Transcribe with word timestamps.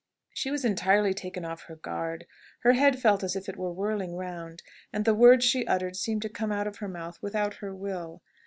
She 0.33 0.49
was 0.49 0.65
entirely 0.65 1.13
taken 1.13 1.45
off 1.45 1.65
her 1.65 1.75
guard. 1.75 2.25
Her 2.61 2.73
head 2.73 2.97
felt 2.97 3.23
as 3.23 3.35
if 3.35 3.47
it 3.47 3.55
were 3.55 3.71
whirling 3.71 4.15
round, 4.15 4.63
and 4.91 5.05
the 5.05 5.13
words 5.13 5.45
she 5.45 5.67
uttered 5.67 5.95
seemed 5.95 6.23
to 6.23 6.27
come 6.29 6.51
out 6.51 6.65
of 6.65 6.77
her 6.77 6.87
mouth 6.87 7.19
without 7.21 7.57
her 7.57 7.75
will. 7.75 8.23